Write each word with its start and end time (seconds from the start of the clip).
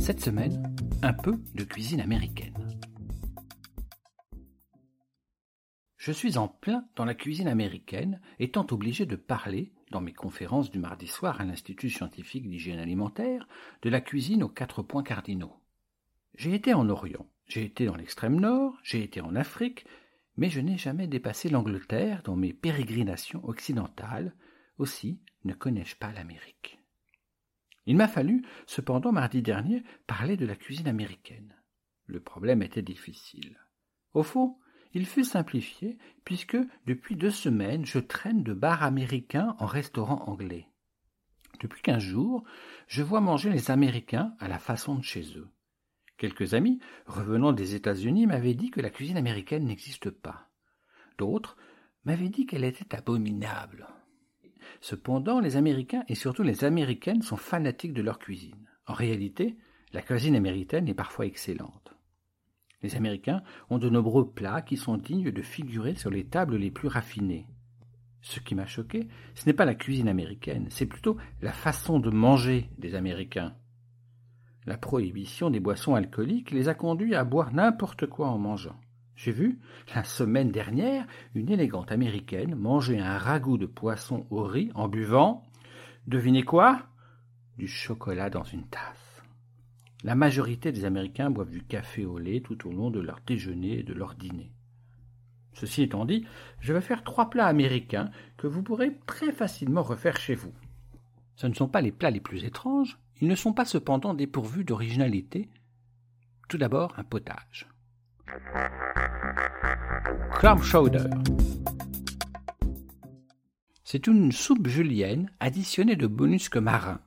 Cette 0.00 0.20
semaine, 0.20 0.74
un 1.02 1.12
peu 1.12 1.38
de 1.54 1.62
cuisine 1.62 2.00
américaine. 2.00 2.54
Je 5.98 6.10
suis 6.10 6.38
en 6.38 6.48
plein 6.48 6.86
dans 6.96 7.04
la 7.04 7.14
cuisine 7.14 7.48
américaine, 7.48 8.18
étant 8.38 8.66
obligé 8.70 9.04
de 9.04 9.16
parler, 9.16 9.74
dans 9.90 10.00
mes 10.00 10.14
conférences 10.14 10.70
du 10.70 10.78
mardi 10.78 11.06
soir 11.06 11.38
à 11.38 11.44
l'Institut 11.44 11.90
scientifique 11.90 12.48
d'hygiène 12.48 12.78
alimentaire, 12.78 13.46
de 13.82 13.90
la 13.90 14.00
cuisine 14.00 14.42
aux 14.42 14.48
quatre 14.48 14.82
points 14.82 15.02
cardinaux. 15.02 15.60
J'ai 16.34 16.54
été 16.54 16.72
en 16.72 16.88
Orient, 16.88 17.26
j'ai 17.46 17.64
été 17.64 17.84
dans 17.84 17.96
l'extrême 17.96 18.40
nord, 18.40 18.78
j'ai 18.82 19.02
été 19.02 19.20
en 19.20 19.36
Afrique, 19.36 19.84
mais 20.38 20.48
je 20.48 20.60
n'ai 20.60 20.78
jamais 20.78 21.08
dépassé 21.08 21.50
l'Angleterre 21.50 22.22
dans 22.24 22.36
mes 22.36 22.54
pérégrinations 22.54 23.44
occidentales, 23.46 24.34
aussi 24.78 25.20
ne 25.44 25.52
connais-je 25.52 25.96
pas 25.96 26.10
l'Amérique. 26.10 26.79
Il 27.90 27.96
m'a 27.96 28.06
fallu, 28.06 28.44
cependant, 28.68 29.10
mardi 29.10 29.42
dernier, 29.42 29.82
parler 30.06 30.36
de 30.36 30.46
la 30.46 30.54
cuisine 30.54 30.86
américaine. 30.86 31.56
Le 32.06 32.20
problème 32.20 32.62
était 32.62 32.82
difficile. 32.82 33.58
Au 34.14 34.22
fond, 34.22 34.58
il 34.94 35.06
fut 35.06 35.24
simplifié, 35.24 35.98
puisque 36.24 36.56
depuis 36.86 37.16
deux 37.16 37.32
semaines 37.32 37.84
je 37.84 37.98
traîne 37.98 38.44
de 38.44 38.54
bar 38.54 38.84
américain 38.84 39.56
en 39.58 39.66
restaurant 39.66 40.22
anglais. 40.28 40.68
Depuis 41.58 41.82
quinze 41.82 42.04
jours, 42.04 42.44
je 42.86 43.02
vois 43.02 43.20
manger 43.20 43.50
les 43.50 43.72
Américains 43.72 44.36
à 44.38 44.46
la 44.46 44.60
façon 44.60 44.94
de 44.94 45.02
chez 45.02 45.36
eux. 45.36 45.48
Quelques 46.16 46.54
amis, 46.54 46.78
revenant 47.06 47.52
des 47.52 47.74
États-Unis, 47.74 48.28
m'avaient 48.28 48.54
dit 48.54 48.70
que 48.70 48.80
la 48.80 48.90
cuisine 48.90 49.16
américaine 49.16 49.64
n'existe 49.64 50.10
pas. 50.10 50.48
D'autres 51.18 51.56
m'avaient 52.04 52.28
dit 52.28 52.46
qu'elle 52.46 52.62
était 52.62 52.94
abominable. 52.94 53.88
Cependant, 54.80 55.40
les 55.40 55.56
Américains 55.56 56.04
et 56.08 56.14
surtout 56.14 56.42
les 56.42 56.64
Américaines 56.64 57.22
sont 57.22 57.36
fanatiques 57.36 57.92
de 57.92 58.02
leur 58.02 58.18
cuisine. 58.18 58.68
En 58.86 58.94
réalité, 58.94 59.56
la 59.92 60.02
cuisine 60.02 60.36
américaine 60.36 60.88
est 60.88 60.94
parfois 60.94 61.26
excellente. 61.26 61.94
Les 62.82 62.96
Américains 62.96 63.42
ont 63.68 63.78
de 63.78 63.90
nombreux 63.90 64.30
plats 64.30 64.62
qui 64.62 64.76
sont 64.76 64.96
dignes 64.96 65.30
de 65.30 65.42
figurer 65.42 65.94
sur 65.94 66.10
les 66.10 66.24
tables 66.24 66.56
les 66.56 66.70
plus 66.70 66.88
raffinées. 66.88 67.46
Ce 68.22 68.40
qui 68.40 68.54
m'a 68.54 68.66
choqué, 68.66 69.08
ce 69.34 69.46
n'est 69.46 69.54
pas 69.54 69.64
la 69.64 69.74
cuisine 69.74 70.08
américaine, 70.08 70.66
c'est 70.70 70.86
plutôt 70.86 71.16
la 71.40 71.52
façon 71.52 72.00
de 72.00 72.10
manger 72.10 72.68
des 72.78 72.94
Américains. 72.94 73.54
La 74.66 74.76
prohibition 74.76 75.50
des 75.50 75.60
boissons 75.60 75.94
alcooliques 75.94 76.50
les 76.50 76.68
a 76.68 76.74
conduits 76.74 77.14
à 77.14 77.24
boire 77.24 77.52
n'importe 77.52 78.06
quoi 78.06 78.28
en 78.28 78.38
mangeant. 78.38 78.78
J'ai 79.16 79.32
vu, 79.32 79.58
la 79.94 80.04
semaine 80.04 80.50
dernière, 80.50 81.06
une 81.34 81.50
élégante 81.50 81.92
américaine 81.92 82.54
manger 82.54 82.98
un 82.98 83.18
ragoût 83.18 83.58
de 83.58 83.66
poisson 83.66 84.26
au 84.30 84.42
riz 84.42 84.70
en 84.74 84.88
buvant, 84.88 85.46
devinez 86.06 86.42
quoi? 86.42 86.86
Du 87.58 87.68
chocolat 87.68 88.30
dans 88.30 88.44
une 88.44 88.66
tasse. 88.66 89.22
La 90.02 90.14
majorité 90.14 90.72
des 90.72 90.86
Américains 90.86 91.30
boivent 91.30 91.50
du 91.50 91.62
café 91.62 92.06
au 92.06 92.18
lait 92.18 92.40
tout 92.40 92.66
au 92.66 92.72
long 92.72 92.90
de 92.90 93.00
leur 93.00 93.20
déjeuner 93.26 93.80
et 93.80 93.82
de 93.82 93.92
leur 93.92 94.14
dîner. 94.14 94.50
Ceci 95.52 95.82
étant 95.82 96.06
dit, 96.06 96.24
je 96.60 96.72
vais 96.72 96.80
faire 96.80 97.04
trois 97.04 97.28
plats 97.28 97.46
américains 97.46 98.10
que 98.38 98.46
vous 98.46 98.62
pourrez 98.62 98.96
très 99.06 99.32
facilement 99.32 99.82
refaire 99.82 100.16
chez 100.16 100.34
vous. 100.34 100.54
Ce 101.36 101.46
ne 101.46 101.54
sont 101.54 101.68
pas 101.68 101.82
les 101.82 101.92
plats 101.92 102.10
les 102.10 102.20
plus 102.20 102.44
étranges, 102.44 102.98
ils 103.20 103.28
ne 103.28 103.34
sont 103.34 103.52
pas 103.52 103.66
cependant 103.66 104.14
dépourvus 104.14 104.64
d'originalité. 104.64 105.50
Tout 106.48 106.56
d'abord, 106.56 106.94
un 106.98 107.04
potage. 107.04 107.68
Clam. 110.38 110.58
C'est 113.84 114.06
une 114.06 114.32
soupe 114.32 114.68
julienne 114.68 115.30
additionnée 115.40 115.96
de 115.96 116.06
bonusques 116.06 116.56
marins. 116.56 117.00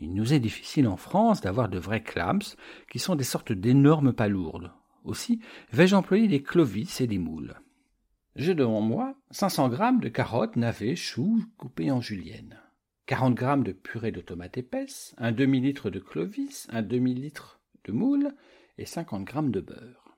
Il 0.00 0.14
nous 0.14 0.32
est 0.32 0.40
difficile 0.40 0.88
en 0.88 0.96
France 0.96 1.40
d'avoir 1.40 1.68
de 1.68 1.78
vrais 1.78 2.02
clams, 2.02 2.56
qui 2.90 2.98
sont 2.98 3.14
des 3.14 3.24
sortes 3.24 3.52
d'énormes 3.52 4.12
palourdes. 4.12 4.72
Aussi 5.04 5.40
vais-je 5.72 5.94
employer 5.94 6.26
des 6.26 6.42
clovis 6.42 7.00
et 7.00 7.06
des 7.06 7.18
moules. 7.18 7.54
J'ai 8.34 8.54
devant 8.54 8.80
moi 8.80 9.14
500 9.30 9.68
grammes 9.68 10.00
de 10.00 10.08
carottes, 10.08 10.56
navets, 10.56 10.96
choux 10.96 11.44
coupés 11.56 11.90
en 11.90 12.00
julienne, 12.00 12.58
40 13.06 13.34
grammes 13.34 13.64
de 13.64 13.72
purée 13.72 14.12
de 14.12 14.20
tomates 14.20 14.56
épaisse, 14.56 15.14
un 15.18 15.32
demi-litre 15.32 15.90
de 15.90 15.98
clovis, 15.98 16.66
un 16.70 16.82
demi-litre 16.82 17.60
de 17.84 17.92
moules 17.92 18.32
et 18.78 18.86
50 18.86 19.24
grammes 19.24 19.50
de 19.50 19.60
beurre. 19.60 20.09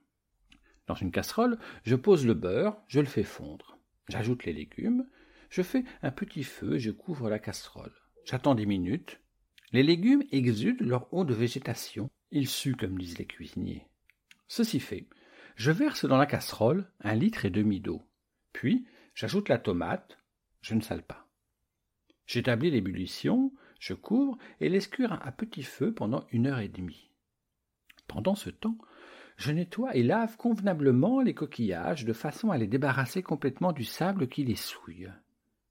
Dans 0.92 0.98
une 0.98 1.10
casserole, 1.10 1.58
je 1.84 1.96
pose 1.96 2.26
le 2.26 2.34
beurre, 2.34 2.76
je 2.86 3.00
le 3.00 3.06
fais 3.06 3.22
fondre. 3.22 3.78
J'ajoute 4.10 4.44
les 4.44 4.52
légumes, 4.52 5.06
je 5.48 5.62
fais 5.62 5.84
un 6.02 6.10
petit 6.10 6.44
feu 6.44 6.74
et 6.74 6.80
je 6.80 6.90
couvre 6.90 7.30
la 7.30 7.38
casserole. 7.38 7.94
J'attends 8.26 8.54
dix 8.54 8.66
minutes. 8.66 9.18
Les 9.72 9.82
légumes 9.82 10.22
exudent 10.32 10.84
leur 10.84 11.10
eau 11.14 11.24
de 11.24 11.32
végétation. 11.32 12.10
Ils 12.30 12.46
suent, 12.46 12.76
comme 12.76 12.98
disent 12.98 13.16
les 13.16 13.24
cuisiniers. 13.24 13.86
Ceci 14.48 14.80
fait, 14.80 15.06
je 15.56 15.70
verse 15.70 16.04
dans 16.04 16.18
la 16.18 16.26
casserole 16.26 16.86
un 17.00 17.14
litre 17.14 17.46
et 17.46 17.50
demi 17.50 17.80
d'eau. 17.80 18.02
Puis, 18.52 18.86
j'ajoute 19.14 19.48
la 19.48 19.56
tomate. 19.56 20.18
Je 20.60 20.74
ne 20.74 20.82
sale 20.82 21.04
pas. 21.04 21.26
J'établis 22.26 22.70
l'ébullition, 22.70 23.50
je 23.78 23.94
couvre 23.94 24.36
et 24.60 24.68
laisse 24.68 24.88
cuire 24.88 25.14
à 25.26 25.32
petit 25.32 25.62
feu 25.62 25.94
pendant 25.94 26.26
une 26.32 26.48
heure 26.48 26.58
et 26.58 26.68
demie. 26.68 27.08
Pendant 28.08 28.34
ce 28.34 28.50
temps, 28.50 28.76
je 29.36 29.52
nettoie 29.52 29.94
et 29.96 30.02
lave 30.02 30.36
convenablement 30.36 31.20
les 31.20 31.34
coquillages 31.34 32.04
de 32.04 32.12
façon 32.12 32.50
à 32.50 32.58
les 32.58 32.66
débarrasser 32.66 33.22
complètement 33.22 33.72
du 33.72 33.84
sable 33.84 34.28
qui 34.28 34.44
les 34.44 34.56
souille. 34.56 35.10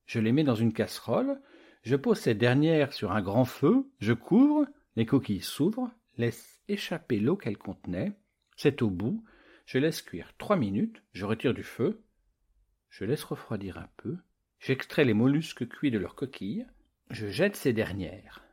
Je 0.06 0.20
les 0.20 0.32
mets 0.32 0.44
dans 0.44 0.56
une 0.56 0.74
casserole, 0.74 1.40
je 1.84 1.96
pose 1.96 2.20
ces 2.20 2.36
dernières 2.36 2.94
sur 2.94 3.12
un 3.12 3.22
grand 3.22 3.46
feu, 3.46 3.90
je 4.00 4.14
couvre, 4.14 4.68
les 4.96 5.06
coquilles 5.06 5.42
s'ouvrent, 5.42 5.92
laisse 6.18 6.62
échapper 6.68 7.20
l'eau 7.20 7.36
qu'elles 7.36 7.58
contenaient, 7.58 8.14
c'est 8.56 8.82
au 8.82 8.90
bout, 8.90 9.24
je 9.66 9.78
laisse 9.78 10.02
cuire 10.02 10.34
trois 10.38 10.58
minutes, 10.58 11.02
je 11.14 11.26
retire 11.26 11.54
du 11.54 11.64
feu, 11.64 12.04
je 12.90 13.06
laisse 13.06 13.24
refroidir 13.24 13.78
un 13.78 13.88
peu, 13.98 14.18
j'extrais 14.60 15.06
les 15.06 15.14
mollusques 15.14 15.68
cuits 15.68 15.92
de 15.92 15.98
leurs 15.98 16.16
coquilles, 16.16 16.68
je 17.10 17.28
jette 17.28 17.56
ces 17.56 17.74
dernières. 17.74 18.44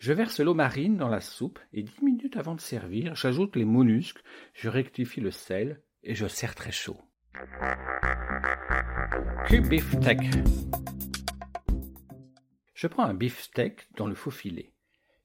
Je 0.00 0.14
verse 0.14 0.40
l'eau 0.40 0.54
marine 0.54 0.96
dans 0.96 1.10
la 1.10 1.20
soupe 1.20 1.58
et 1.74 1.82
dix 1.82 2.02
minutes 2.02 2.38
avant 2.38 2.54
de 2.54 2.60
servir, 2.62 3.14
j'ajoute 3.14 3.54
les 3.54 3.66
mollusques, 3.66 4.22
je 4.54 4.70
rectifie 4.70 5.20
le 5.20 5.30
sel 5.30 5.82
et 6.02 6.14
je 6.14 6.26
sers 6.26 6.54
très 6.54 6.72
chaud. 6.72 6.98
Beefsteak. 9.50 10.20
Je 12.72 12.86
prends 12.86 13.04
un 13.04 13.12
beefsteak 13.12 13.88
dans 13.98 14.06
le 14.06 14.14
faux 14.14 14.30
filet. 14.30 14.72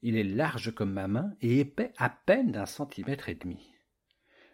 Il 0.01 0.17
est 0.17 0.25
large 0.25 0.75
comme 0.75 0.91
ma 0.91 1.07
main 1.07 1.31
et 1.39 1.61
épais 1.61 1.93
à 1.95 2.09
peine 2.09 2.51
d'un 2.51 2.65
centimètre 2.65 3.29
et 3.29 3.35
demi. 3.35 3.71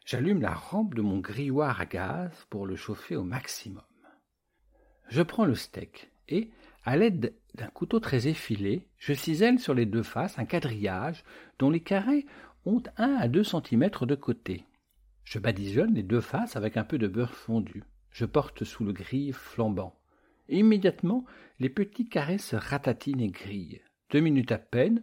J'allume 0.06 0.42
la 0.42 0.54
rampe 0.54 0.94
de 0.94 1.02
mon 1.02 1.18
grilloir 1.18 1.82
à 1.82 1.88
gaz 1.88 2.46
pour 2.52 2.68
le 2.68 2.76
chauffer 2.76 3.16
au 3.16 3.24
maximum. 3.24 3.82
Je 5.08 5.24
prends 5.24 5.46
le 5.46 5.56
steak 5.56 6.12
et, 6.30 6.52
à 6.84 6.96
l'aide 6.96 7.34
d'un 7.56 7.68
couteau 7.68 8.00
très 8.00 8.28
effilé, 8.28 8.88
je 8.98 9.14
cisèle 9.14 9.60
sur 9.60 9.74
les 9.74 9.86
deux 9.86 10.04
faces 10.04 10.40
un 10.40 10.46
quadrillage 10.46 11.24
dont 11.60 11.70
les 11.70 11.82
carrés 11.82 12.26
ont 12.66 12.82
un 12.98 13.16
à 13.16 13.28
deux 13.28 13.44
centimètres 13.44 14.06
de 14.06 14.16
côté. 14.16 14.66
Je 15.24 15.40
badigeonne 15.40 15.94
les 15.94 16.04
deux 16.04 16.22
faces 16.22 16.56
avec 16.56 16.78
un 16.78 16.84
peu 16.84 16.98
de 16.98 17.08
beurre 17.08 17.34
fondu. 17.34 17.84
Je 18.10 18.26
porte 18.26 18.64
sous 18.64 18.84
le 18.84 18.94
grille 18.94 19.32
flambant. 19.32 19.98
Immédiatement, 20.50 21.26
les 21.60 21.70
petits 21.70 22.10
carrés 22.10 22.38
se 22.38 22.56
ratatinent 22.56 23.22
et 23.22 23.30
grillent. 23.30 23.82
Deux 24.10 24.20
minutes 24.20 24.52
à 24.52 24.58
peine, 24.58 25.02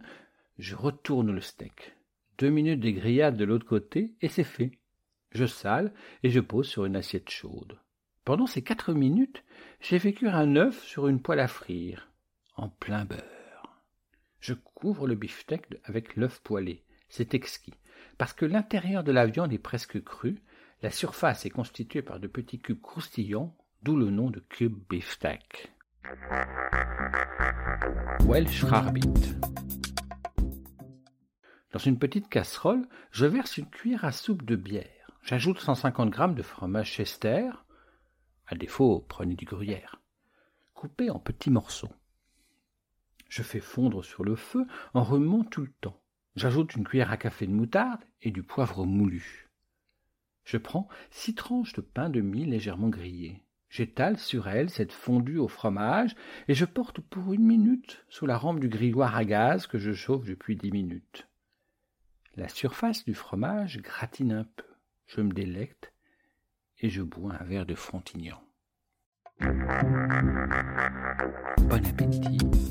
je 0.59 0.75
retourne 0.75 1.31
le 1.31 1.41
steak. 1.41 1.95
Deux 2.37 2.49
minutes 2.49 2.79
de 2.79 2.91
grillade 2.91 3.37
de 3.37 3.45
l'autre 3.45 3.65
côté, 3.65 4.13
et 4.21 4.27
c'est 4.27 4.43
fait. 4.43 4.71
Je 5.31 5.45
sale 5.45 5.93
et 6.23 6.29
je 6.29 6.39
pose 6.39 6.67
sur 6.67 6.85
une 6.85 6.95
assiette 6.95 7.29
chaude. 7.29 7.79
Pendant 8.25 8.45
ces 8.45 8.61
quatre 8.61 8.93
minutes, 8.93 9.43
j'ai 9.81 9.99
cuire 10.13 10.35
un 10.35 10.55
œuf 10.55 10.83
sur 10.83 11.07
une 11.07 11.21
poêle 11.21 11.39
à 11.39 11.47
frire, 11.47 12.08
en 12.59 12.69
plein 12.69 13.05
beurre. 13.05 13.83
Je 14.39 14.53
couvre 14.53 15.07
le 15.07 15.15
beefsteak 15.15 15.63
avec 15.83 16.15
l'œuf 16.15 16.41
poêlé. 16.41 16.83
C'est 17.09 17.33
exquis, 17.33 17.73
parce 18.17 18.33
que 18.33 18.45
l'intérieur 18.45 19.03
de 19.03 19.11
la 19.11 19.25
viande 19.25 19.53
est 19.53 19.57
presque 19.57 20.03
cru, 20.03 20.41
la 20.81 20.91
surface 20.91 21.45
est 21.45 21.49
constituée 21.49 22.01
par 22.01 22.19
de 22.19 22.27
petits 22.27 22.59
cubes 22.59 22.81
croustillants, 22.81 23.55
d'où 23.83 23.97
le 23.97 24.09
nom 24.09 24.29
de 24.29 24.39
cube 24.39 24.77
beefsteak. 24.89 25.71
Welsh 28.25 28.63
Rarebit. 28.63 29.35
Dans 31.71 31.79
une 31.79 31.99
petite 31.99 32.29
casserole, 32.29 32.87
je 33.11 33.25
verse 33.25 33.57
une 33.57 33.69
cuillère 33.69 34.05
à 34.05 34.11
soupe 34.11 34.43
de 34.43 34.55
bière. 34.55 35.11
J'ajoute 35.23 35.59
150 35.59 36.09
grammes 36.09 36.35
de 36.35 36.41
fromage 36.41 36.91
Chester. 36.91 37.49
À 38.47 38.55
défaut, 38.55 39.05
prenez 39.07 39.35
du 39.35 39.45
gruyère. 39.45 40.01
Coupé 40.73 41.09
en 41.09 41.19
petits 41.19 41.51
morceaux. 41.51 41.91
Je 43.29 43.43
fais 43.43 43.59
fondre 43.59 44.03
sur 44.03 44.23
le 44.23 44.35
feu 44.35 44.65
en 44.93 45.03
remuant 45.03 45.43
tout 45.43 45.61
le 45.61 45.71
temps. 45.81 46.01
J'ajoute 46.35 46.75
une 46.75 46.83
cuillère 46.83 47.11
à 47.11 47.17
café 47.17 47.47
de 47.47 47.51
moutarde 47.51 48.03
et 48.21 48.31
du 48.31 48.43
poivre 48.43 48.85
moulu. 48.85 49.47
Je 50.43 50.57
prends 50.57 50.89
six 51.11 51.35
tranches 51.35 51.73
de 51.73 51.81
pain 51.81 52.09
de 52.09 52.21
mie 52.21 52.45
légèrement 52.45 52.89
grillées. 52.89 53.43
J'étale 53.69 54.17
sur 54.17 54.47
elles 54.47 54.71
cette 54.71 54.91
fondue 54.91 55.37
au 55.37 55.47
fromage 55.47 56.15
et 56.47 56.55
je 56.55 56.65
porte 56.65 57.01
pour 57.01 57.33
une 57.33 57.45
minute 57.45 58.03
sous 58.09 58.25
la 58.25 58.35
rampe 58.37 58.59
du 58.59 58.67
grilloir 58.67 59.15
à 59.15 59.25
gaz 59.25 59.67
que 59.67 59.77
je 59.77 59.93
chauffe 59.93 60.25
depuis 60.25 60.55
dix 60.55 60.71
minutes. 60.71 61.27
La 62.35 62.47
surface 62.47 63.05
du 63.05 63.13
fromage 63.13 63.79
gratine 63.79 64.31
un 64.31 64.43
peu. 64.43 64.65
Je 65.05 65.21
me 65.21 65.33
délecte 65.33 65.93
et 66.79 66.89
je 66.89 67.03
bois 67.03 67.35
un 67.39 67.43
verre 67.43 67.65
de 67.65 67.75
Frontignan. 67.75 68.41
Bon 71.69 71.85
appétit 71.85 72.37